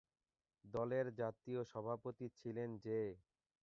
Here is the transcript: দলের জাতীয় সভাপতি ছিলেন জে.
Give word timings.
দলের 0.65 1.05
জাতীয় 1.15 1.61
সভাপতি 1.63 2.27
ছিলেন 2.39 2.69
জে. 2.77 3.01